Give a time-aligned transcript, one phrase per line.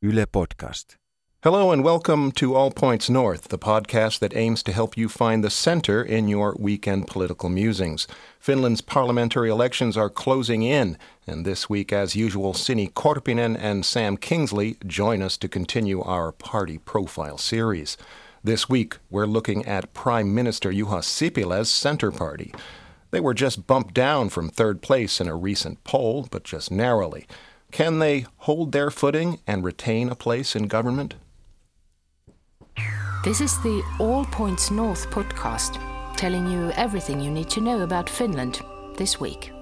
[0.00, 0.94] Yle Podcast.
[1.42, 5.42] Hello and welcome to All Points North, the podcast that aims to help you find
[5.42, 8.06] the center in your weekend political musings.
[8.38, 14.16] Finland's parliamentary elections are closing in, and this week, as usual, Sini Korpinen and Sam
[14.16, 17.96] Kingsley join us to continue our party profile series.
[18.44, 22.54] This week, we're looking at Prime Minister Juha Sipilä's Center Party.
[23.10, 27.26] They were just bumped down from third place in a recent poll, but just narrowly.
[27.70, 31.14] Can they hold their footing and retain a place in government?
[33.24, 35.78] This is the All Points North podcast,
[36.16, 38.60] telling you everything you need to know about Finland
[38.96, 39.52] this week.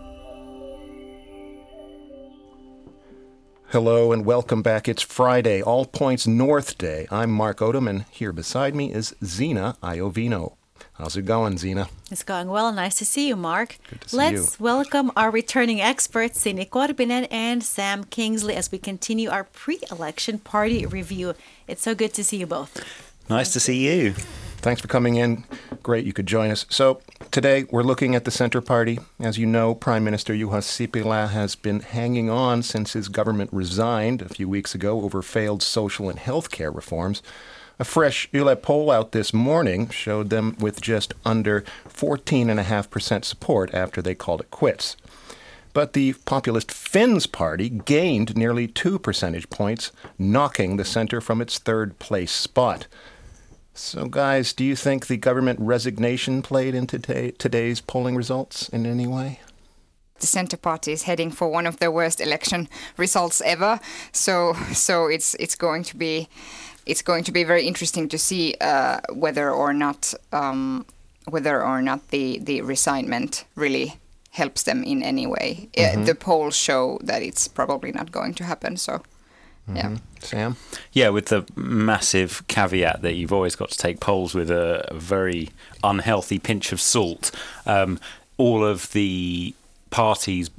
[3.71, 4.89] Hello and welcome back.
[4.89, 7.09] It's Friday, All Points North Day.
[7.11, 10.55] I'm Mark Odom, and here beside me is Zena Iovino.
[10.99, 11.89] How's it going, Zena?
[12.11, 12.73] It's going well.
[12.73, 13.77] Nice to see you, Mark.
[13.91, 14.65] Good to see Let's you.
[14.65, 20.87] welcome our returning experts, Sini Korpinen and Sam Kingsley, as we continue our pre-election party
[20.87, 21.35] review.
[21.69, 22.83] It's so good to see you both.
[23.29, 24.15] Nice to see you.
[24.63, 25.45] Thanks for coming in.
[25.83, 26.65] Great you could join us.
[26.71, 28.99] So, today we're looking at the Centre Party.
[29.21, 34.23] As you know, Prime Minister Juha Sipilä has been hanging on since his government resigned
[34.23, 37.23] a few weeks ago over failed social and health care reforms.
[37.79, 44.01] A fresh Yle poll out this morning showed them with just under 14.5% support after
[44.01, 44.97] they called it quits.
[45.75, 51.59] But the populist Finns party gained nearly two percentage points, knocking the centre from its
[51.59, 52.87] third place spot.
[53.75, 58.87] So, guys, do you think the government resignation played into today, today's polling results in
[58.87, 59.41] any way?
[60.19, 63.79] the Centre Party is heading for one of the worst election results ever.
[64.13, 66.29] So so it's it's going to be
[66.87, 70.87] it's going to be very interesting to see uh, whether or not um,
[71.29, 73.99] whether or not the the resignment really
[74.31, 75.69] helps them in any way.
[75.79, 78.77] Uh, the polls show that it's probably not going to happen.
[78.77, 79.03] So
[79.75, 79.97] yeah.
[80.21, 80.57] Sam?
[80.93, 84.95] Yeah, with the massive caveat that you've always got to take polls with a, a
[84.95, 85.51] very
[85.83, 87.31] unhealthy pinch of salt.
[87.65, 87.99] Um,
[88.37, 89.55] all of the
[89.91, 90.51] parties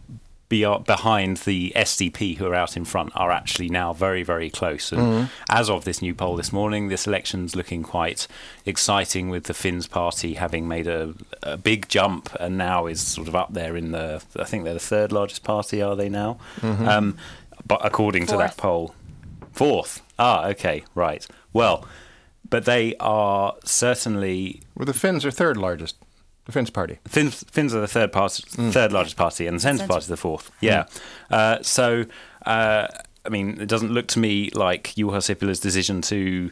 [0.50, 4.92] be, behind the SDP who are out in front are actually now very, very close.
[4.92, 8.28] And as of this new poll this morning, this election's looking quite
[8.66, 11.14] exciting with the Finns party having made a,
[11.44, 14.74] a big jump and now is sort of up there in the, I think they're
[14.74, 16.38] the third largest party, are they now?
[16.62, 17.18] Um,
[17.66, 18.94] but according to that poll,
[19.52, 20.02] Fourth.
[20.20, 21.26] Ah, okay, right.
[21.52, 21.86] Well,
[22.50, 25.96] but they are certainly Well, the Finns are third largest.
[26.48, 26.98] The Finns party.
[27.06, 29.92] Finns, Finns are the third part, third largest party, and the Centre Centre.
[29.92, 30.50] Party is the fourth.
[30.62, 30.86] Yeah.
[31.30, 32.06] Uh, so,
[32.46, 32.88] uh,
[33.26, 36.50] I mean, it doesn't look to me like Juha Sipilä's decision to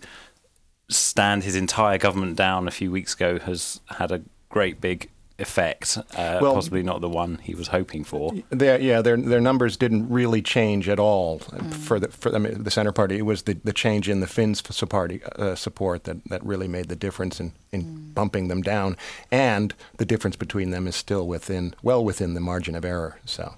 [0.89, 5.97] stand his entire government down a few weeks ago has had a great big effect.
[6.15, 8.33] Uh, Well- possibly not the one he was hoping for.
[8.49, 12.63] Their, yeah, their their numbers didn't really change at all for the for I mean,
[12.63, 13.17] the center party.
[13.17, 16.87] It was the, the change in the Finns party uh, support that, that really made
[16.87, 18.95] the difference in, in bumping them down,
[19.31, 23.19] and the difference between them is still within well within the margin of error.
[23.25, 23.55] So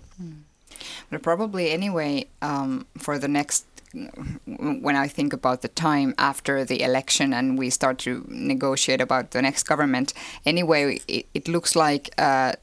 [1.09, 3.65] But probably anyway, um, for the next,
[4.45, 9.31] when I think about the time after the election and we start to negotiate about
[9.31, 10.13] the next government,
[10.45, 12.53] anyway, it, it looks like uh,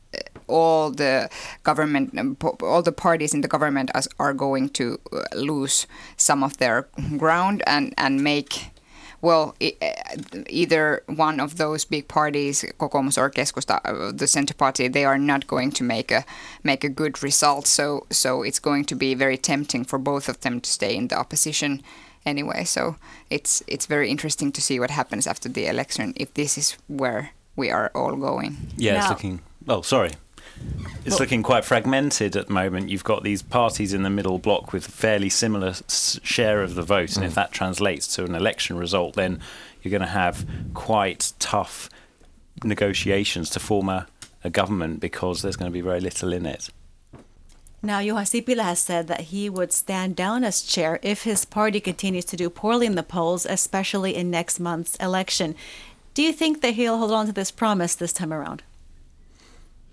[0.46, 1.28] all the
[1.62, 5.86] government, um, all the parties in the government are going to uh, lose
[6.16, 8.70] some of their ground and, and make
[9.24, 14.54] well, i- uh, either one of those big parties, Kokoomus or Keskusta, uh, the Centre
[14.56, 16.22] Party, they are not going to make a
[16.62, 17.66] make a good result.
[17.66, 21.08] So so it's going to be very tempting for both of them to stay in
[21.08, 21.80] the opposition
[22.26, 22.64] anyway.
[22.64, 22.94] So
[23.30, 27.24] it's it's very interesting to see what happens after the election if this is where
[27.56, 28.56] we are all going.
[28.76, 29.40] Yeah, it's looking.
[29.68, 30.10] Oh, sorry.
[31.04, 32.88] It's looking quite fragmented at the moment.
[32.88, 36.82] You've got these parties in the middle block with fairly similar s- share of the
[36.82, 37.34] vote, and if mm.
[37.34, 39.40] that translates to an election result, then
[39.82, 41.90] you're going to have quite tough
[42.62, 44.06] negotiations to form a,
[44.42, 46.70] a government because there's going to be very little in it.
[47.82, 51.80] Now, Juha Sipilä has said that he would stand down as chair if his party
[51.80, 55.54] continues to do poorly in the polls, especially in next month's election.
[56.14, 58.62] Do you think that he'll hold on to this promise this time around?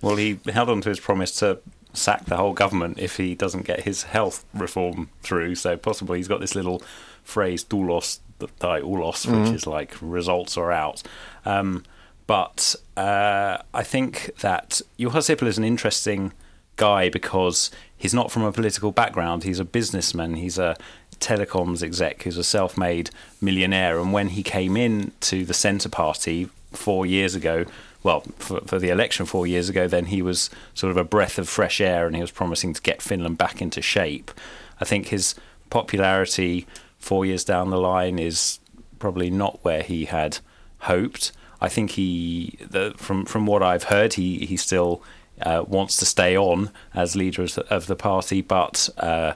[0.01, 1.59] Well, he held on to his promise to
[1.93, 5.55] sack the whole government if he doesn't get his health reform through.
[5.55, 6.81] So possibly he's got this little
[7.23, 8.19] phrase "tulos
[8.59, 11.03] tai ulos," which is like results are out.
[11.45, 11.83] Um,
[12.27, 16.31] but uh, I think that Juha is an interesting
[16.77, 19.43] guy because he's not from a political background.
[19.43, 20.35] He's a businessman.
[20.35, 20.77] He's a
[21.19, 23.11] telecoms exec who's a self-made
[23.41, 23.99] millionaire.
[23.99, 27.65] And when he came in to the Centre Party four years ago,
[28.03, 31.37] well, for, for the election four years ago, then he was sort of a breath
[31.37, 34.31] of fresh air and he was promising to get Finland back into shape.
[34.79, 35.35] I think his
[35.69, 36.65] popularity
[36.97, 38.59] four years down the line is
[38.99, 40.39] probably not where he had
[40.79, 41.31] hoped.
[41.59, 45.03] I think he, the, from from what I've heard, he he still
[45.41, 49.33] uh, wants to stay on as leader of the party, but uh,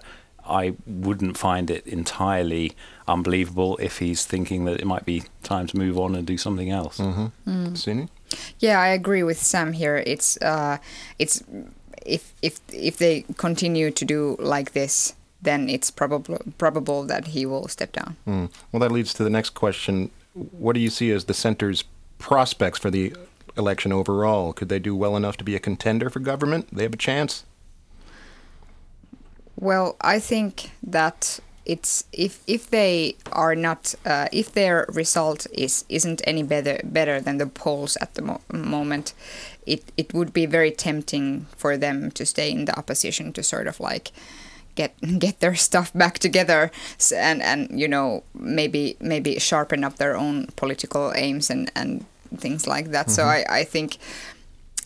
[0.48, 2.74] I wouldn't find it entirely
[3.08, 6.72] unbelievable if he's thinking that it might be time to move on and do something
[6.72, 6.98] else.
[6.98, 7.68] Mm-hmm.
[7.68, 7.78] Mm.
[8.60, 10.04] Yeah, I agree with Sam here.
[10.06, 10.78] It's uh,
[11.20, 11.44] it's
[12.06, 17.46] if if if they continue to do like this, then it's probable probable that he
[17.46, 18.16] will step down.
[18.28, 18.50] Mm.
[18.72, 20.12] Well, that leads to the next question.
[20.34, 21.84] What do you see as the center's
[22.18, 23.14] prospects for the
[23.58, 24.54] election overall?
[24.54, 26.76] Could they do well enough to be a contender for government?
[26.76, 27.46] They have a chance.
[29.58, 35.84] Well, I think that it's if if they are not uh, if their result is
[35.90, 39.14] isn't any better better than the polls at the mo- moment,
[39.66, 43.68] it it would be very tempting for them to stay in the opposition to sort
[43.68, 44.12] of like
[44.76, 46.72] get get their stuff back together
[47.16, 52.06] and and you know maybe maybe sharpen up their own political aims and and
[52.38, 53.08] things like that.
[53.08, 53.16] Mm-hmm.
[53.16, 53.98] So I I think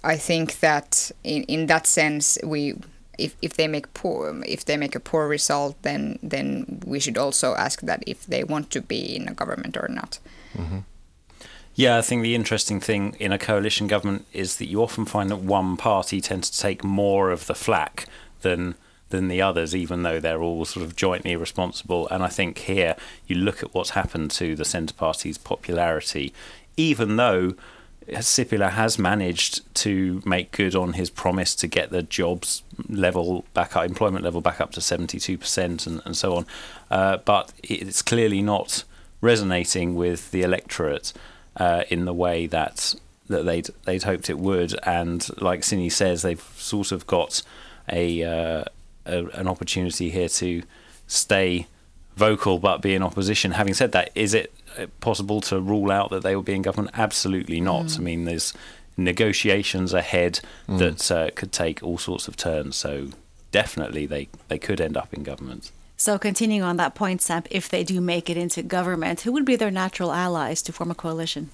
[0.03, 2.75] I think that in in that sense we
[3.19, 7.17] if, if they make poor if they make a poor result, then then we should
[7.17, 10.19] also ask that if they want to be in a government or not.
[10.57, 10.79] Mm-hmm.
[11.75, 15.29] Yeah, I think the interesting thing in a coalition government is that you often find
[15.29, 18.05] that one party tends to take more of the flack
[18.41, 18.75] than
[19.09, 22.07] than the others, even though they're all sort of jointly responsible.
[22.09, 22.95] And I think here
[23.27, 26.33] you look at what's happened to the Centre Party's popularity,
[26.77, 27.55] even though
[28.19, 33.75] Sipilä has managed to make good on his promise to get the jobs level back
[33.75, 36.45] up, employment level back up to 72% and, and so on.
[36.89, 38.83] Uh, but it's clearly not
[39.21, 41.13] resonating with the electorate
[41.57, 42.95] uh, in the way that
[43.27, 44.77] that they'd they'd hoped it would.
[44.83, 47.43] And like Sini says, they've sort of got
[47.91, 48.63] a, uh,
[49.05, 50.63] a an opportunity here to
[51.07, 51.67] stay
[52.19, 53.51] vocal but be in opposition.
[53.51, 54.51] Having said that, is it
[54.99, 56.93] possible to rule out that they will be in government?
[56.97, 57.85] Absolutely not.
[57.85, 57.97] Mm.
[57.97, 58.53] I mean, there's
[58.97, 60.77] negotiations ahead mm.
[60.77, 62.75] that uh, could take all sorts of turns.
[62.75, 63.09] So
[63.51, 65.71] definitely, they they could end up in government.
[65.97, 69.45] So continuing on that point, Sam, if they do make it into government, who would
[69.45, 71.49] be their natural allies to form a coalition?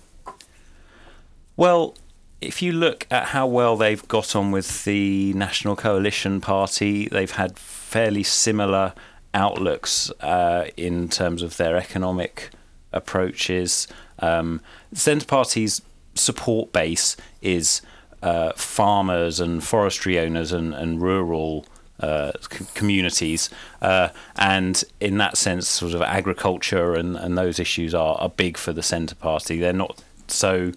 [1.57, 1.95] Well,
[2.41, 7.31] if you look at how well they've got on with the National Coalition Party, they've
[7.31, 8.93] had fairly similar
[9.35, 12.49] outlooks uh, in terms of their economic
[12.91, 13.87] approaches.
[14.19, 14.61] Um,
[14.93, 15.81] Centre Party's
[16.15, 17.81] support base is
[18.23, 21.65] uh, farmers and forestry owners and, and rural
[21.99, 23.49] uh, c- communities.
[23.81, 28.57] Uh, and in that sense, sort of agriculture and, and those issues are, are big
[28.57, 29.59] for the Centre Party.
[29.59, 30.71] They're not so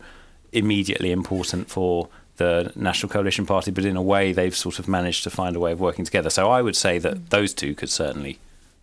[0.52, 5.24] immediately important for the National Coalition Party, but in a way, they've sort of managed
[5.24, 6.30] to find a way of working together.
[6.30, 8.38] So I would say that those two could certainly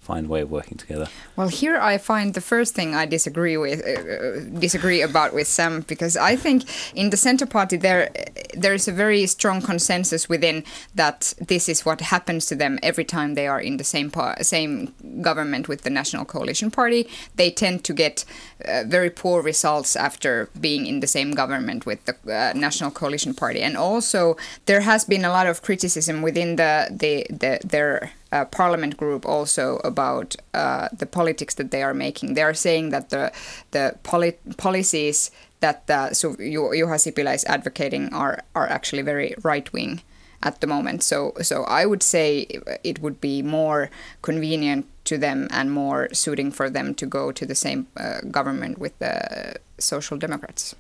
[0.06, 1.07] find a way of working together.
[1.36, 5.48] Well, here I find the first thing I disagree with uh, uh, disagree about with
[5.48, 6.63] Sam because I think
[6.94, 8.10] in the Centre Party there
[8.54, 10.63] there is a very strong consensus within
[10.94, 14.12] that this is what happens to them every time they are in the same
[14.42, 17.07] same government with the National Coalition Party.
[17.36, 18.25] They tend to get
[18.66, 23.34] uh, very poor results after being in the same government with the uh, National Coalition
[23.34, 28.12] Party, and also there has been a lot of criticism within the the, the their
[28.35, 32.33] uh, parliament group also about uh, the politics that they are making.
[32.33, 33.31] They are saying that the
[33.71, 39.71] the poli- policies that uh, so Juha Sipilä is advocating are are actually very right
[39.73, 40.01] wing
[40.44, 41.04] at the moment.
[41.04, 42.47] So so I would say
[42.83, 43.89] it would be more
[44.21, 48.77] convenient to them and more suiting for them to go to the same uh, government
[48.77, 50.75] with the Social Democrats.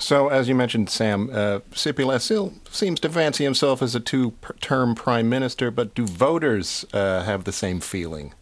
[0.00, 5.28] So, as you mentioned, Sam, uh, still seems to fancy himself as a two-term prime
[5.28, 8.32] minister, but do voters uh, have the same feeling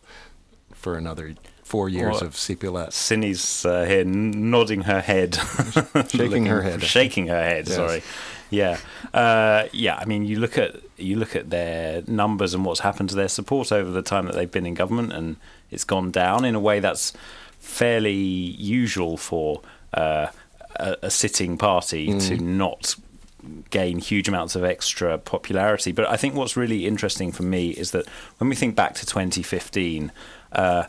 [0.72, 1.34] for another
[1.64, 2.92] four years well, of Sipilä?
[2.92, 5.34] Sini's uh, here nodding her head.
[6.08, 6.82] shaking her head.
[6.82, 7.76] Shaking her head, yes.
[7.76, 8.02] sorry.
[8.50, 8.78] Yeah.
[9.12, 13.08] Uh, yeah, I mean, you look at you look at their numbers and what's happened
[13.10, 15.36] to their support over the time that they've been in government, and
[15.72, 17.12] it's gone down in a way that's
[17.58, 19.60] fairly usual for
[19.92, 20.28] uh,
[20.78, 22.28] a, a sitting party mm.
[22.28, 22.94] to not
[23.70, 25.92] gain huge amounts of extra popularity.
[25.92, 28.06] But I think what's really interesting for me is that
[28.38, 30.12] when we think back to 2015,
[30.52, 30.84] uh,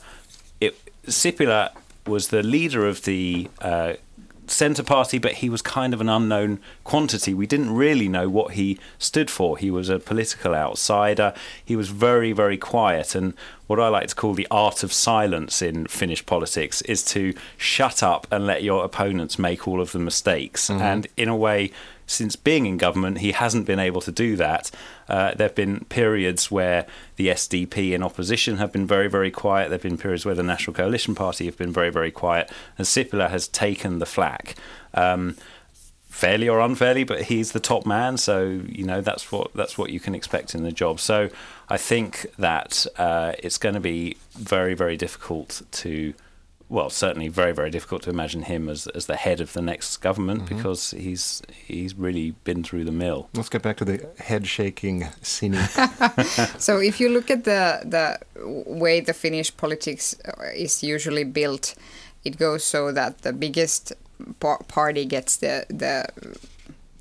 [0.60, 1.72] it, Sipilä
[2.08, 3.94] was the leader of the uh,
[4.50, 7.34] Centre Party, but he was kind of an unknown quantity.
[7.34, 9.58] We didn't really know what he stood for.
[9.58, 11.34] He was a political outsider.
[11.64, 13.16] He was very, very quiet.
[13.16, 13.34] And
[13.68, 18.02] what I like to call the art of silence in Finnish politics is to shut
[18.02, 20.70] up and let your opponents make all of the mistakes.
[20.70, 20.82] Mm-hmm.
[20.82, 21.72] And in a way,
[22.10, 24.72] since being in government, he hasn't been able to do that.
[25.08, 26.88] Uh, there have been periods where
[27.18, 29.70] the SDP in opposition have been very, very quiet.
[29.70, 32.88] There have been periods where the National Coalition Party have been very, very quiet, and
[32.88, 34.56] Sipilä has taken the flak.
[34.96, 35.36] Um,
[36.10, 39.92] fairly or unfairly, but he's the top man, so you know that's what that's what
[39.92, 41.00] you can expect in the job.
[41.00, 41.30] So
[41.70, 46.14] I think that uh, it's going to be very very difficult to.
[46.70, 49.98] Well, certainly very, very difficult to imagine him as as the head of the next
[49.98, 50.56] government mm-hmm.
[50.56, 53.28] because he's he's really been through the mill.
[53.34, 55.56] Let's get back to the head shaking scene.
[56.60, 58.20] so, if you look at the the
[58.68, 60.16] way the Finnish politics
[60.56, 61.74] is usually built,
[62.24, 63.94] it goes so that the biggest
[64.68, 66.06] party gets the the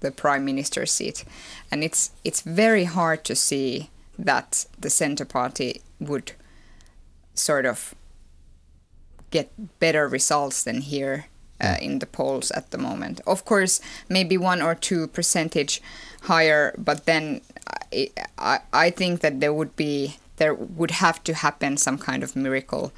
[0.00, 1.24] the prime minister seat,
[1.70, 6.32] and it's it's very hard to see that the center party would
[7.34, 7.94] sort of
[9.30, 11.26] get better results than here
[11.60, 13.20] uh, in the polls at the moment.
[13.26, 15.82] Of course, maybe one or two percentage
[16.22, 17.40] higher, but then
[17.92, 22.22] I, I, I think that there would be there would have to happen some kind
[22.22, 22.92] of miracle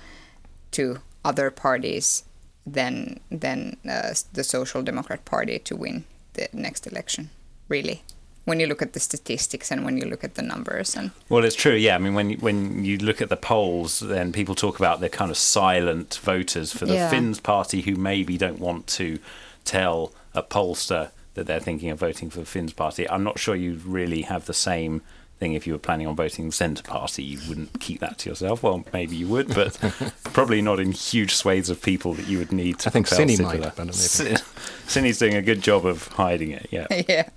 [0.73, 2.25] to other parties
[2.67, 7.31] than than uh, the Social Democrat Party to win the next election.
[7.69, 8.03] Really,
[8.45, 11.45] when you look at the statistics and when you look at the numbers and well,
[11.45, 11.75] it's true.
[11.75, 15.09] Yeah, I mean, when when you look at the polls, then people talk about the
[15.09, 17.11] kind of silent voters for the yeah.
[17.11, 19.19] Finns party who maybe don't want to
[19.65, 23.09] tell a pollster that they're thinking of voting for the Finns party.
[23.09, 25.03] I'm not sure you really have the same
[25.41, 28.29] thing if you were planning on voting the Centre Party, you wouldn't keep that to
[28.29, 28.63] yourself.
[28.63, 29.77] Well, maybe you would, but
[30.25, 32.91] probably not in huge swathes of people that you would need to.
[32.91, 36.69] I think Sini might have done Sini's doing a good job of hiding it.
[36.71, 36.87] Yeah.
[37.09, 37.29] yeah.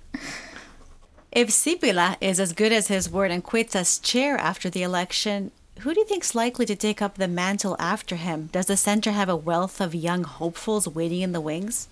[1.34, 5.50] If Sipilä is as good as his word and quits as chair after the election,
[5.80, 8.50] who do you think is likely to take up the mantle after him?
[8.52, 11.88] Does the centre have a wealth of young hopefuls waiting in the wings?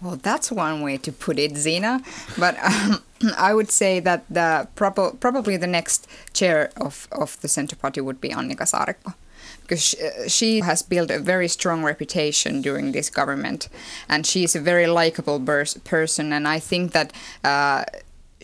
[0.00, 2.02] Well, that's one way to put it, Zena.
[2.38, 3.02] But um,
[3.36, 8.00] I would say that the prob- probably the next chair of, of the Centre Party
[8.00, 9.14] would be Annika Saarikko.
[9.62, 9.96] Because
[10.28, 13.68] she, has built a very strong reputation during this government,
[14.10, 16.34] and she is a very likable bers- person.
[16.34, 17.84] And I think that uh,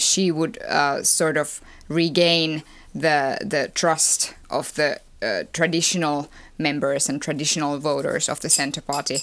[0.00, 2.62] she would uh, sort of regain
[2.94, 6.28] the the trust of the uh, traditional
[6.58, 9.18] members and traditional voters of the Centre Party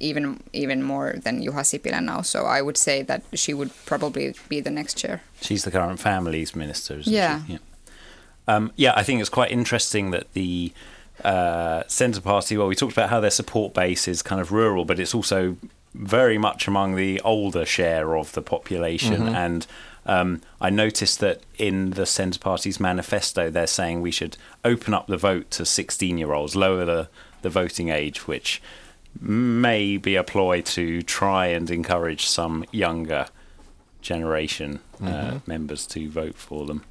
[0.00, 2.22] even even more than Juha Sipilä now.
[2.22, 5.22] So I would say that she would probably be the next chair.
[5.40, 6.98] She's the current families minister.
[7.00, 7.42] yeah.
[7.48, 7.58] Yeah.
[8.48, 10.72] Um, yeah, I think it's quite interesting that the
[11.24, 12.56] uh, Centre Party.
[12.56, 15.56] Well, we talked about how their support base is kind of rural, but it's also
[15.94, 19.34] very much among the older share of the population mm-hmm.
[19.34, 19.66] and.
[20.06, 25.08] Um, I noticed that in the Centre Party's manifesto, they're saying we should open up
[25.08, 27.08] the vote to 16 year olds, lower the,
[27.42, 28.62] the voting age, which
[29.20, 33.26] may be a ploy to try and encourage some younger
[34.00, 35.50] generation uh, mm-hmm.
[35.50, 36.84] members to vote for them.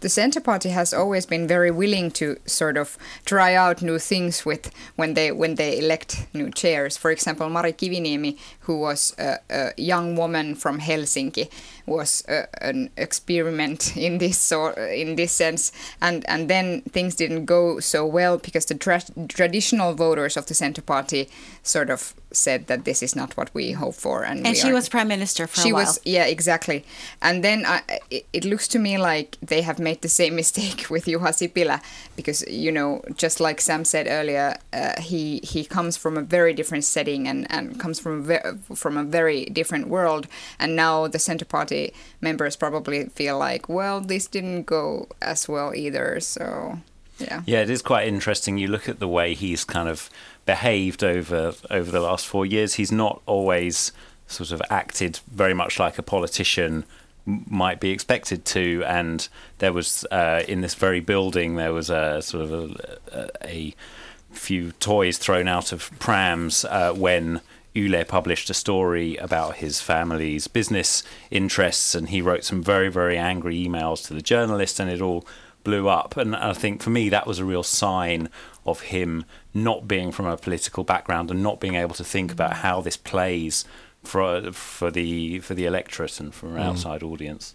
[0.00, 4.44] The Centre Party has always been very willing to sort of try out new things
[4.44, 6.96] with when they when they elect new chairs.
[6.96, 11.50] For example, Mari Kiviniemi, who was a, a young woman from Helsinki,
[11.86, 17.44] was a, an experiment in this sort in this sense, and and then things didn't
[17.44, 21.28] go so well because the tra- traditional voters of the Centre Party
[21.62, 24.74] sort of said that this is not what we hope for, and, and she are,
[24.74, 25.84] was prime minister for she a while.
[25.84, 26.84] was yeah exactly,
[27.22, 30.90] and then I, it, it, looks to me like they have made the same mistake
[30.90, 31.80] with Juha Sipilä
[32.16, 36.52] because you know just like Sam said earlier, uh, he he comes from a very
[36.52, 40.26] different setting and and comes from a ve- from a very different world,
[40.58, 45.74] and now the Centre Party members probably feel like, well, this didn't go as well
[45.74, 46.20] either.
[46.20, 46.78] So,
[47.20, 47.42] yeah.
[47.46, 48.58] Yeah, it is quite interesting.
[48.58, 50.10] You look at the way he's kind of
[50.46, 52.74] behaved over over the last four years.
[52.74, 53.92] He's not always
[54.26, 56.84] sort of acted very much like a politician
[57.26, 58.82] might be expected to.
[58.86, 62.52] And there was uh, in this very building there was a sort of
[63.12, 63.74] a, a
[64.32, 67.40] few toys thrown out of prams uh, when
[67.74, 73.16] Yle published a story about his family's business interests, and he wrote some very, very
[73.16, 75.24] angry emails to the journalist, and it all
[75.64, 76.16] blew up.
[76.16, 78.28] And I think for me, that was a real sign
[78.66, 79.24] of him
[79.54, 82.96] not being from a political background and not being able to think about how this
[82.96, 83.64] plays
[84.02, 86.64] for for the for the electorate and for an mm.
[86.64, 87.54] outside audience.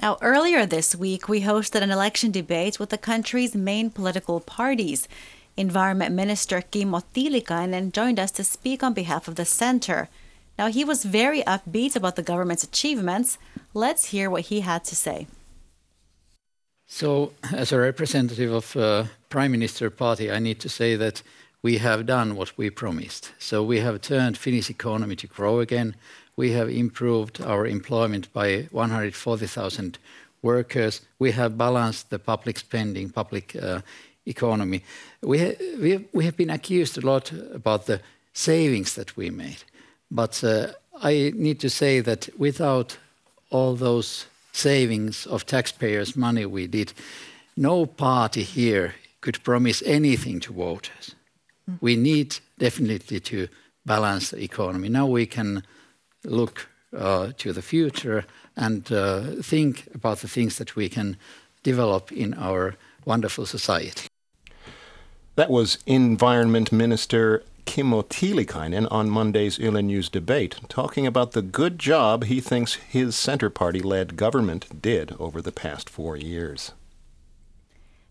[0.00, 5.08] Now, earlier this week, we hosted an election debate with the country's main political parties.
[5.56, 10.10] Environment Minister Kimmo Tiilikainen joined us to speak on behalf of the center.
[10.58, 13.38] Now, he was very upbeat about the government's achievements.
[13.74, 15.26] Let's hear what he had to say.
[16.86, 21.22] So, as a representative of uh, Prime Minister Party, I need to say that
[21.62, 23.32] we have done what we promised.
[23.38, 25.96] So we have turned Finnish economy to grow again.
[26.36, 29.98] We have improved our employment by 140,000
[30.42, 31.00] workers.
[31.18, 33.80] We have balanced the public spending, public uh,
[34.26, 34.84] economy.
[35.22, 38.00] We, ha we, have, we have been accused a lot about the
[38.32, 39.64] savings that we made.
[40.10, 40.68] But uh,
[41.02, 42.98] I need to say that without
[43.50, 46.92] all those savings of taxpayers' money we did,
[47.56, 51.14] no party here could promise anything to voters.
[51.70, 51.78] Mm.
[51.80, 53.48] We need definitely to
[53.84, 54.88] balance the economy.
[54.88, 55.62] Now we can
[56.24, 58.24] look uh, to the future
[58.56, 61.16] and uh, think about the things that we can
[61.62, 64.08] develop in our wonderful society.
[65.34, 71.78] That was Environment Minister Kimmo Tiilikainen on Monday's Yle News debate, talking about the good
[71.78, 76.72] job he thinks his Centre Party led government did over the past four years.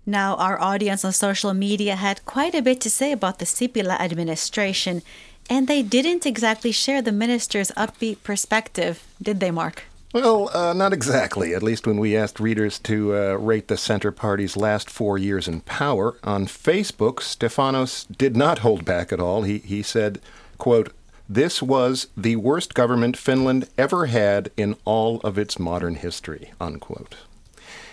[0.05, 3.99] Now, our audience on social media had quite a bit to say about the Sipilä
[3.99, 5.01] administration,
[5.49, 9.83] and they didn't exactly share the minister's upbeat perspective, did they, Mark?
[10.15, 14.13] Well, uh, not exactly, at least when we asked readers to uh, rate the Centre
[14.13, 16.15] Party's last four years in power.
[16.23, 19.41] On Facebook, Stefanos did not hold back at all.
[19.41, 20.21] He, he said,
[20.57, 20.93] quote,
[21.27, 27.17] this was the worst government Finland ever had in all of its modern history, unquote.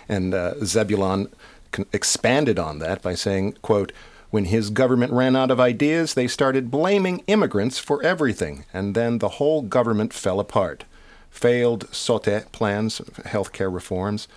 [0.07, 1.27] And uh, Zebulon
[1.91, 3.91] expanded on that by saying, quote,
[4.29, 9.17] when his government ran out of ideas, they started blaming immigrants for everything, and then
[9.17, 10.85] the whole government fell apart
[11.33, 14.27] failed SOTE plans, healthcare reforms,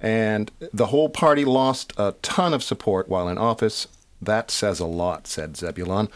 [0.00, 3.88] and the whole party lost a ton of support while in office.
[4.22, 6.08] That says a lot, said Zebulon.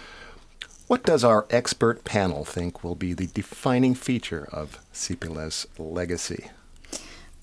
[0.87, 6.50] What does our expert panel think will be the defining feature of Sipilä's legacy?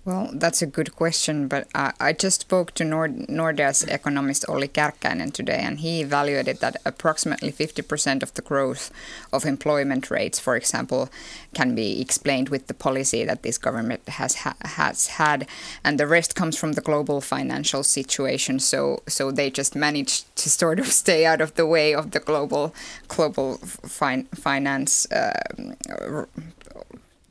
[0.07, 4.69] Well, that's a good question, but I, I just spoke to Nord, Nordea's economist Olli
[4.69, 8.89] Kärkkäinen today, and he evaluated that approximately 50% of the growth
[9.33, 11.09] of employment rates, for example,
[11.53, 15.45] can be explained with the policy that this government has ha, has had,
[15.83, 18.59] and the rest comes from the global financial situation.
[18.59, 22.21] So, so they just managed to sort of stay out of the way of the
[22.21, 22.73] global
[23.09, 25.33] global fin- finance uh,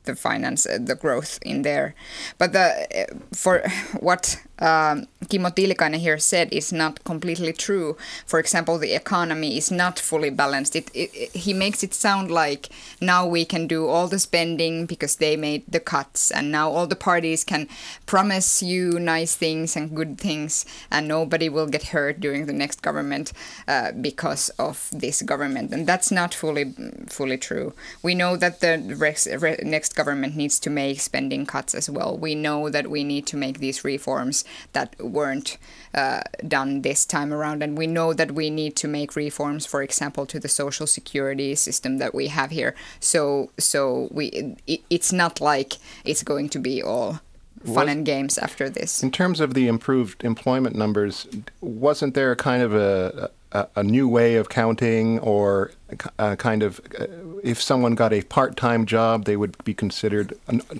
[0.07, 1.93] the finance uh, the growth in there.
[2.37, 3.61] But the uh, for
[3.99, 7.97] what um, Kimmo Tiilikainen here said is not completely true.
[8.25, 10.75] For example, the economy is not fully balanced.
[10.75, 12.69] It, it, it, he makes it sound like
[13.01, 16.87] now we can do all the spending because they made the cuts, and now all
[16.87, 17.67] the parties can
[18.05, 22.81] promise you nice things and good things, and nobody will get hurt during the next
[22.81, 23.33] government
[23.67, 25.71] uh, because of this government.
[25.73, 26.73] And that's not fully
[27.09, 27.73] fully true.
[28.01, 32.17] We know that the next government needs to make spending cuts as well.
[32.17, 35.57] We know that we need to make these reforms that weren't
[36.01, 37.63] uh, done this time around.
[37.63, 41.55] And we know that we need to make reforms, for example, to the social security
[41.55, 42.71] system that we have here.
[42.99, 44.25] So, so we
[44.73, 45.71] it, it's not like
[46.03, 47.19] it's going to be all
[47.65, 49.03] fun was, and games after this.
[49.03, 51.27] In terms of the improved employment numbers,
[51.61, 55.71] wasn't there a kind of a, a, a new way of counting, or
[56.19, 57.07] a kind of uh,
[57.43, 60.33] if someone got a part-time job, they would be considered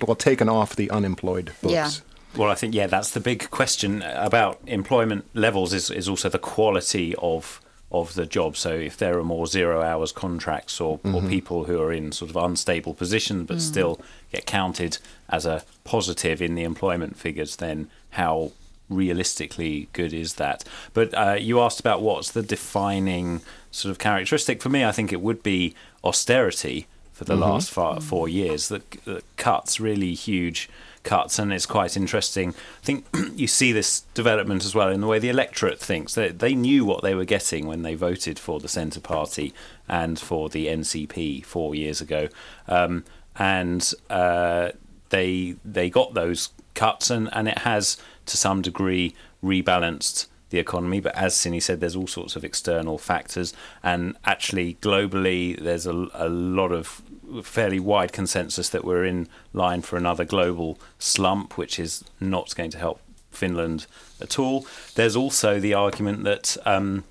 [0.06, 1.72] well taken off the unemployed books.
[1.72, 1.90] Yeah.
[2.36, 6.38] Well, I think yeah, that's the big question about employment levels is is also the
[6.38, 7.60] quality of
[7.90, 8.56] of the job.
[8.56, 11.14] So if there are more zero hours contracts or, mm-hmm.
[11.14, 13.60] or people who are in sort of unstable positions but mm.
[13.60, 14.98] still get counted
[15.30, 18.52] as a positive in the employment figures, then how
[18.90, 20.64] realistically good is that?
[20.92, 24.60] But uh, you asked about what's the defining sort of characteristic.
[24.60, 27.42] For me, I think it would be austerity for the mm-hmm.
[27.42, 28.68] last four, four years.
[28.68, 30.68] that, the cuts really huge
[31.08, 32.50] cuts, and it's quite interesting.
[32.50, 36.14] I think you see this development as well in the way the electorate thinks.
[36.14, 39.54] They, they knew what they were getting when they voted for the Centre Party
[39.88, 42.28] and for the NCP four years ago,
[42.68, 43.04] um,
[43.36, 44.70] and uh,
[45.08, 51.00] they they got those cuts, and, and it has to some degree rebalanced the economy.
[51.00, 56.08] But as Sini said, there's all sorts of external factors, and actually globally, there's a,
[56.12, 57.02] a lot of
[57.42, 62.70] fairly wide consensus that we're in line for another global slump, which is not going
[62.70, 63.86] to help Finland
[64.20, 64.66] at all.
[64.94, 67.04] There's also the argument that um,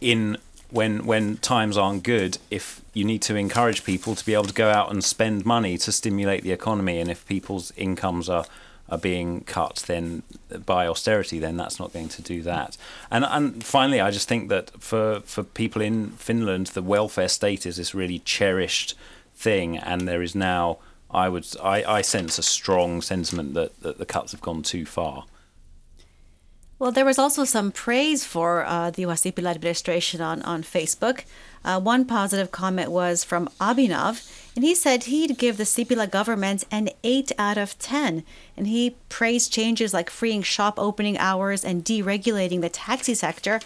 [0.00, 0.38] in
[0.70, 4.54] when when times aren't good, if you need to encourage people to be able to
[4.54, 8.46] go out and spend money to stimulate the economy, and if people's incomes are
[8.88, 10.22] are being cut then
[10.64, 12.76] by austerity, then that's not going to do that.
[13.10, 17.66] And and finally, I just think that for for people in Finland, the welfare state
[17.66, 18.96] is this really cherished
[19.34, 20.78] thing, and there is now.
[21.08, 24.84] I would I, I sense a strong sentiment that, that the cuts have gone too
[24.84, 25.24] far.
[26.78, 31.24] Well, there was also some praise for uh, the Juha administration on, on Facebook.
[31.66, 34.24] Uh, one positive comment was from Abhinav,
[34.54, 38.22] and he said he'd give the Sipilä government an 8 out of 10.
[38.56, 43.60] And he praised changes like freeing shop opening hours and deregulating the taxi sector.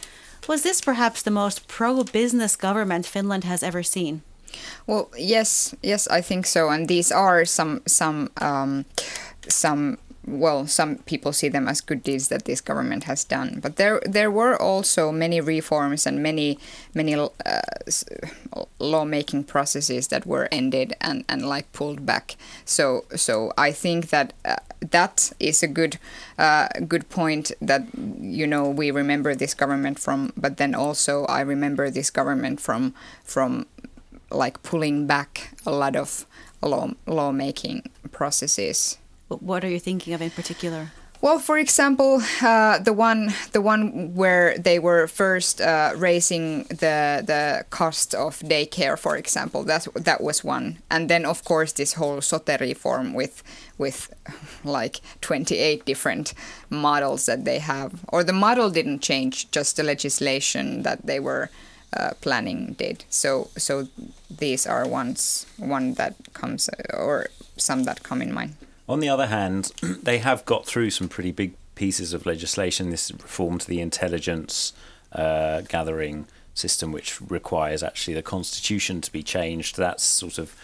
[0.48, 4.22] Was this perhaps the most pro business government Finland has ever seen?
[4.86, 6.70] Well, yes, yes, I think so.
[6.70, 8.84] And these are some some um,
[9.46, 13.58] some well, some people see them as good deeds that this government has done.
[13.62, 16.58] But there there were also many reforms and many
[16.94, 17.30] many uh,
[18.78, 22.36] lawmaking processes that were ended and, and like pulled back.
[22.64, 24.56] So so I think that uh,
[24.90, 25.98] that is a good
[26.38, 27.84] uh, good point that
[28.20, 30.32] you know we remember this government from.
[30.36, 33.66] But then also I remember this government from from
[34.30, 36.26] like pulling back a lot of
[36.62, 38.98] law lawmaking processes.
[39.38, 40.90] What are you thinking of in particular?
[41.22, 47.22] Well, for example, uh, the one the one where they were first uh, raising the
[47.26, 51.92] the cost of daycare, for example, that that was one, and then of course this
[51.92, 53.42] whole sote reform with
[53.76, 54.08] with
[54.64, 56.32] like 28 different
[56.70, 61.50] models that they have, or the model didn't change, just the legislation that they were
[61.92, 63.04] uh, planning did.
[63.10, 63.88] So so
[64.38, 67.26] these are ones one that comes or
[67.58, 68.54] some that come in mind.
[68.90, 69.70] On the other hand,
[70.02, 72.90] they have got through some pretty big pieces of legislation.
[72.90, 74.72] This reform to the intelligence
[75.12, 79.76] uh, gathering system, which requires actually the constitution to be changed.
[79.76, 80.56] That's sort of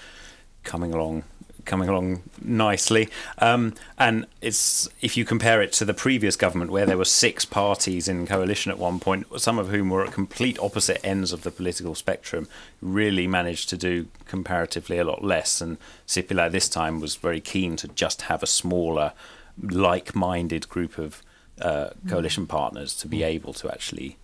[0.64, 1.22] coming along
[1.66, 3.08] coming along nicely.
[3.38, 7.44] Um, and it's if you compare it to the previous government, where there were six
[7.44, 11.42] parties in coalition at one point, some of whom were at complete opposite ends of
[11.42, 12.48] the political spectrum,
[12.80, 15.60] really managed to do comparatively a lot less.
[15.60, 15.76] And
[16.06, 19.12] Sipilä this time was very keen to just have a smaller,
[19.60, 21.22] like-minded group of
[21.60, 24.16] uh, coalition partners to be able to actually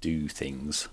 [0.00, 0.88] do things.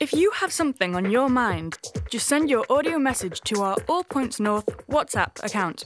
[0.00, 1.78] If you have something on your mind,
[2.10, 5.84] just send your audio message to our All Points North WhatsApp account.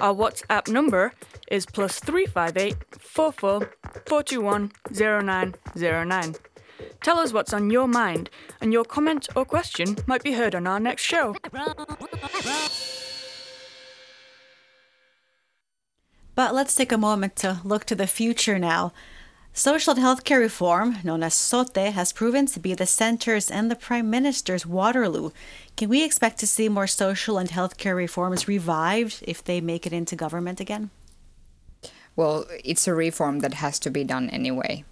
[0.00, 1.12] Our WhatsApp number
[1.50, 3.60] is plus 358 44
[4.06, 6.34] 421 0909.
[7.02, 8.30] Tell us what's on your mind,
[8.60, 11.36] and your comment or question might be heard on our next show.
[16.34, 18.92] But let's take a moment to look to the future now.
[19.56, 23.76] Social and healthcare reform, known as SOTE, has proven to be the center's and the
[23.76, 25.30] Prime Minister's Waterloo.
[25.76, 29.92] Can we expect to see more social and healthcare reforms revived if they make it
[29.92, 30.90] into government again?
[32.16, 34.84] Well, it's a reform that has to be done anyway.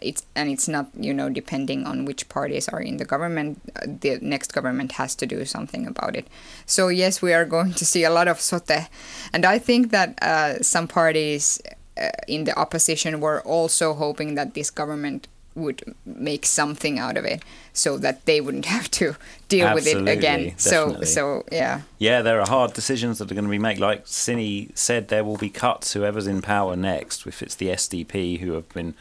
[0.00, 3.60] It's and it's not you know depending on which parties are in the government.
[3.84, 6.28] The next government has to do something about it.
[6.64, 8.88] So yes, we are going to see a lot of sote,
[9.32, 11.60] and I think that uh, some parties
[12.00, 17.24] uh, in the opposition were also hoping that this government would make something out of
[17.24, 19.16] it so that they wouldn't have to
[19.48, 20.44] deal Absolutely, with it again.
[20.44, 21.06] Definitely.
[21.06, 21.82] so so yeah.
[21.98, 23.78] Yeah there are hard decisions that are going to be made.
[23.78, 28.40] Like Sini said there will be cuts whoever's in power next if it's the SDP
[28.40, 28.94] who have been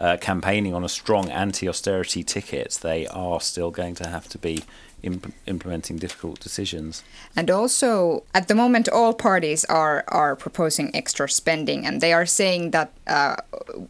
[0.00, 4.62] uh, campaigning on a strong anti-austerity ticket they are still going to have to be
[5.02, 7.02] imp- implementing difficult decisions.
[7.36, 12.26] And also, at the moment, all parties are are proposing extra spending, and they are
[12.26, 13.36] saying that uh,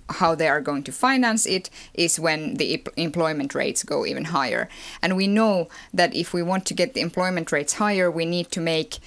[0.08, 4.68] how they are going to finance it is when the employment rates go even higher.
[5.02, 8.50] And we know that if we want to get the employment rates higher, we need
[8.50, 8.98] to make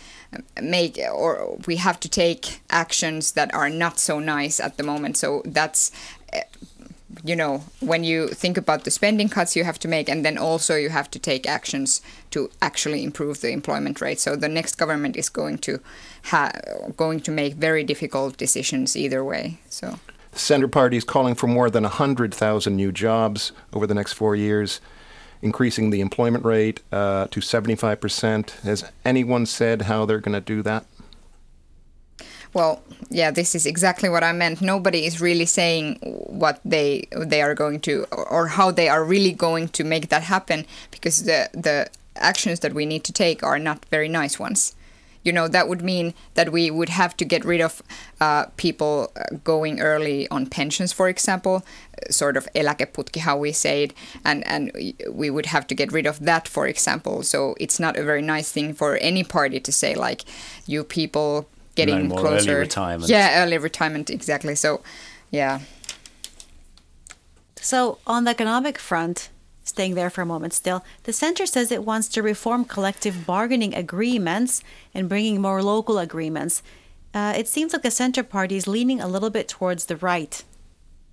[0.62, 5.16] make or we have to take actions that are not so nice at the moment.
[5.18, 5.92] So that's
[7.24, 10.38] you know, when you think about the spending cuts you have to make, and then
[10.38, 14.20] also you have to take actions to actually improve the employment rate.
[14.20, 15.80] So the next government is going to
[16.26, 16.52] ha-
[16.98, 19.60] going to make very difficult decisions either way.
[19.70, 20.00] So.
[20.34, 24.36] The Centre Party is calling for more than 100,000 new jobs over the next four
[24.36, 24.82] years,
[25.44, 28.50] increasing the employment rate uh, to 75%.
[28.62, 30.86] Has anyone said how they're going to do that?
[32.54, 34.62] Well, yeah, this is exactly what I meant.
[34.62, 39.32] Nobody is really saying what they they are going to or how they are really
[39.32, 43.60] going to make that happen because the the actions that we need to take are
[43.60, 44.76] not very nice ones.
[45.24, 47.82] You know, that would mean that we would have to get rid of
[48.20, 51.64] uh, people uh, going early on pensions, for example,
[52.10, 53.94] sort of eläkeputki, how we say it,
[54.26, 54.72] and, and
[55.10, 57.24] we would have to get rid of that, for example.
[57.24, 60.26] So it's not a very nice thing for any party to say, like,
[60.68, 62.52] you people getting no closer.
[62.52, 63.10] Early retirement.
[63.10, 64.56] Yeah, early retirement, exactly.
[64.56, 64.82] So,
[65.32, 65.60] yeah.
[67.56, 69.30] So, on the economic front,
[69.64, 73.74] staying there for a moment still, the center says it wants to reform collective bargaining
[73.74, 74.62] agreements
[74.94, 76.62] and bringing more local agreements.
[77.14, 80.44] uh, it seems like the Center Party is leaning a little bit towards the right.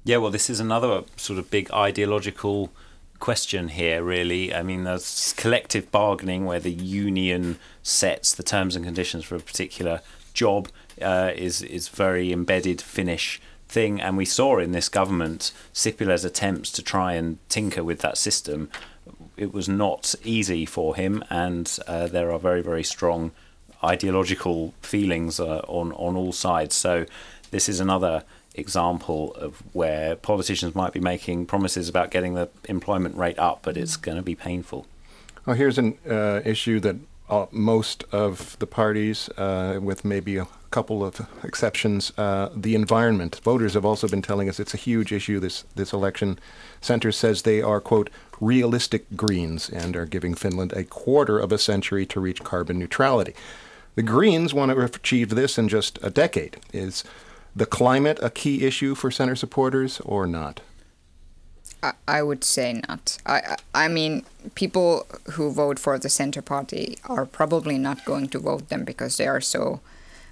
[0.04, 2.70] Yeah, well, this is another sort of big ideological
[3.18, 4.54] question here, really.
[4.54, 9.40] I mean, there's collective bargaining where the union sets the terms and conditions for a
[9.40, 10.00] particular
[10.34, 10.68] job
[11.00, 16.72] uh, is is very embedded Finnish thing, and we saw in this government Sipilä's attempts
[16.72, 18.70] to try and tinker with that system.
[19.36, 23.32] It was not easy for him, and uh, there are very very strong
[23.82, 26.74] ideological feelings uh, on on all sides.
[26.74, 27.06] So
[27.50, 33.16] this is another example of where politicians might be making promises about getting the employment
[33.16, 34.86] rate up, but it's going to be painful.
[35.46, 36.96] Well, here's an uh, issue that
[37.30, 43.40] uh, most of the parties, uh, with maybe a couple of exceptions, uh, the environment.
[43.44, 45.40] Voters have also been telling us it's a huge issue.
[45.40, 46.38] This this election,
[46.80, 51.58] Center says they are quote realistic Greens and are giving Finland a quarter of a
[51.58, 53.34] century to reach carbon neutrality.
[53.94, 56.58] The Greens want to achieve this in just a decade.
[56.72, 57.04] Is
[57.54, 60.60] the climate a key issue for center supporters or not?
[62.06, 63.18] I, would say not.
[63.24, 68.38] I, I mean, people who vote for the center party are probably not going to
[68.38, 69.80] vote them because they are so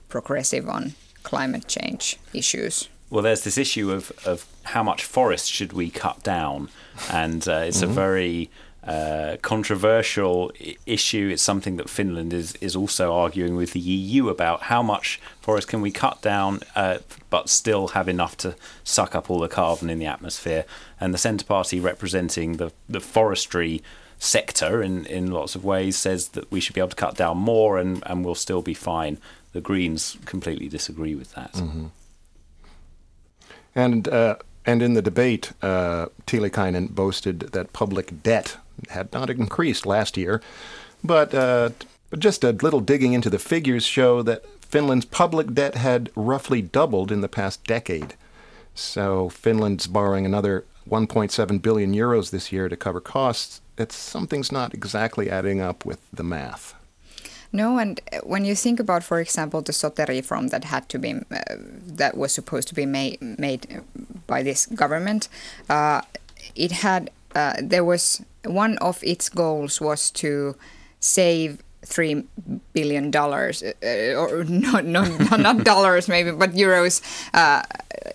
[0.09, 2.89] progressive on climate change issues.
[3.11, 6.69] Well, there's this issue of, of how much forest should we cut down,
[7.11, 7.91] and uh, it's mm-hmm.
[7.91, 8.51] a very
[8.89, 10.51] uh, controversial
[10.87, 11.29] issue.
[11.31, 14.63] It's something that Finland is is also arguing with the EU about.
[14.63, 16.99] How much forest can we cut down, uh,
[17.29, 20.65] but still have enough to suck up all the carbon in the atmosphere?
[20.99, 23.83] And the Centre Party, representing the the forestry
[24.19, 27.37] sector in in lots of ways, says that we should be able to cut down
[27.37, 29.19] more, and and we'll still be fine.
[29.53, 31.53] The Greens completely disagree with that.
[31.53, 31.87] Mm-hmm.
[33.75, 36.07] And uh, and in the debate, uh,
[36.95, 38.57] boasted that public debt
[38.91, 40.41] had not increased last year.
[41.03, 41.71] But, uh,
[42.11, 46.61] but just a little digging into the figures show that Finland's public debt had roughly
[46.61, 48.15] doubled in the past decade.
[48.75, 53.61] So Finland's borrowing another 1.7 billion euros this year to cover costs.
[53.77, 56.75] It's something's not exactly adding up with the math.
[57.51, 61.15] No, and when you think about, for example, the sote reform that had to be
[61.15, 61.57] uh,
[61.97, 63.83] that was supposed to be made made
[64.27, 65.29] by this government,
[65.71, 66.03] uh,
[66.55, 70.57] it had uh, there was one of its goals was to
[71.01, 72.25] save three
[72.73, 77.01] billion dollars, uh, or not, not, not dollars maybe, but euros,
[77.35, 77.63] uh,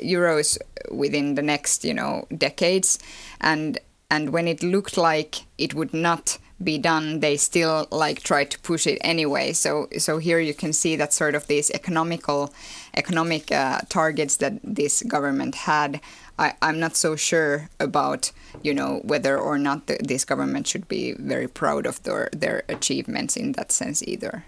[0.04, 0.58] euros
[0.92, 3.00] within the next you know decades,
[3.42, 8.52] and and when it looked like it would not be done, they still like tried
[8.52, 9.54] to push it anyway.
[9.54, 12.54] So so here you can see that sort of these economical
[12.96, 16.00] economic uh, targets that this government had
[16.40, 18.32] I, I'm not so sure about,
[18.64, 22.64] you know, whether or not the, this government should be very proud of their, their
[22.68, 24.46] achievements in that sense either.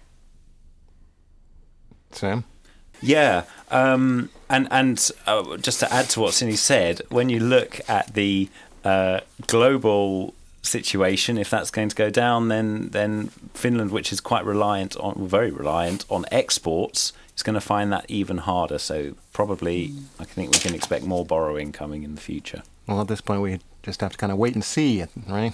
[2.11, 2.45] Sam?
[3.01, 7.81] Yeah, um, and and uh, just to add to what Sini said, when you look
[7.89, 8.49] at the
[8.83, 14.45] uh, global situation, if that's going to go down, then then Finland, which is quite
[14.45, 18.77] reliant on, very reliant on exports, is going to find that even harder.
[18.77, 22.63] So probably, I think we can expect more borrowing coming in the future.
[22.87, 25.53] Well, at this point, we just have to kind of wait and see, right?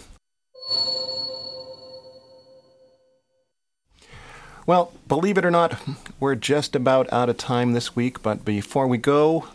[4.68, 5.80] Well, believe it or not,
[6.20, 8.22] we're just about out of time this week.
[8.22, 9.48] But before we go,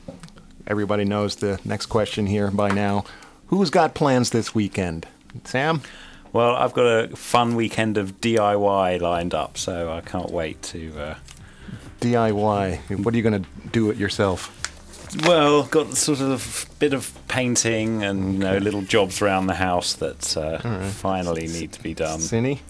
[0.66, 3.04] everybody knows the next question here by now.
[3.46, 5.06] Who's got plans this weekend?
[5.44, 5.82] Sam?
[6.32, 10.92] Well, I've got a fun weekend of DIY lined up, so I can't wait to
[10.98, 11.14] uh,
[12.00, 13.04] DIY?
[13.04, 14.52] What are you going to do it yourself?
[15.24, 19.94] Well, got sort of bit of painting and you know little jobs around the house
[19.94, 20.90] that uh, right.
[20.90, 22.18] finally need to be done.
[22.18, 22.60] Sini?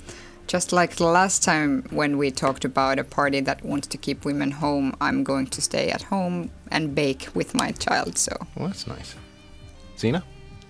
[0.47, 4.25] Just like the last time when we talked about a party that wants to keep
[4.25, 8.17] women home, I'm going to stay at home and bake with my child.
[8.17, 8.37] So.
[8.55, 9.17] Well, that's nice.
[9.99, 10.23] Zena?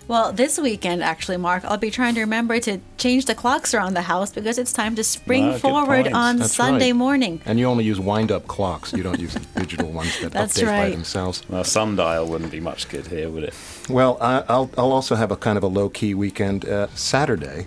[0.09, 3.95] Well, this weekend, actually, Mark, I'll be trying to remember to change the clocks around
[3.95, 6.97] the house because it's time to spring ah, forward on That's Sunday right.
[6.97, 7.41] morning.
[7.45, 8.93] And you only use wind up clocks.
[8.93, 10.83] You don't use digital ones that That's update right.
[10.85, 11.43] by themselves.
[11.49, 13.55] Well, sundial wouldn't be much good here, would it?
[13.89, 16.69] Well, I, will I'll also have a kind of a low key weekend.
[16.69, 17.67] Uh, Saturday,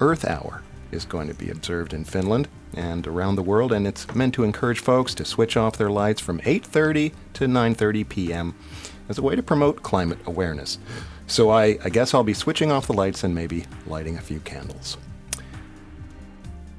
[0.00, 4.12] Earth Hour is going to be observed in Finland and around the world, and it's
[4.12, 8.54] meant to encourage folks to switch off their lights from 8:30 to 9:30 p.m.
[9.08, 10.78] as a way to promote climate awareness.
[11.26, 14.40] So I, I guess I'll be switching off the lights and maybe lighting a few
[14.40, 14.96] candles.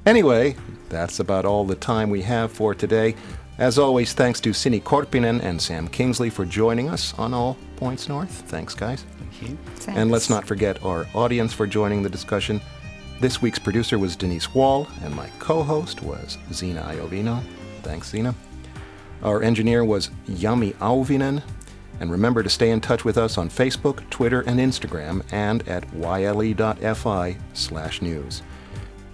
[0.06, 0.56] Anyway,
[0.88, 3.14] that's about all the time we have for today.
[3.58, 8.08] As always, thanks to Sini Korpinen and Sam Kingsley for joining us on All Points
[8.08, 8.30] North.
[8.30, 9.04] Thanks, guys.
[9.18, 9.58] Thank you.
[9.74, 9.98] Thanks.
[9.98, 12.60] And let's not forget our audience for joining the discussion.
[13.20, 17.42] This week's producer was Denise Wall, and my co host was Zena Iovino.
[17.82, 18.32] Thanks, Zena.
[19.24, 21.42] Our engineer was Yami Auvinen.
[22.00, 25.84] And remember to stay in touch with us on Facebook, Twitter, and Instagram, and at
[25.94, 28.42] yle.fi slash news.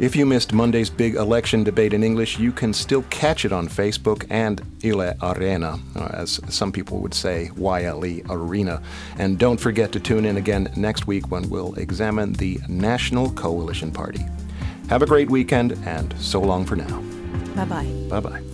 [0.01, 3.69] If you missed Monday's big election debate in English, you can still catch it on
[3.69, 8.83] Facebook and Yle Arena, uh, as some people would say, YLE Arena.
[9.19, 13.93] And don't forget to tune in again next week when we'll examine the National Coalition
[13.93, 14.27] Party.
[14.89, 17.01] Have a great weekend, and so long for now.
[17.55, 18.07] Bye bye.
[18.09, 18.54] Bye bye.